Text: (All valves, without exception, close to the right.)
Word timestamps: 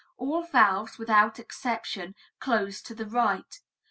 (All 0.17 0.41
valves, 0.41 0.97
without 0.97 1.37
exception, 1.37 2.15
close 2.39 2.81
to 2.81 2.95
the 2.95 3.05
right.) 3.05 3.59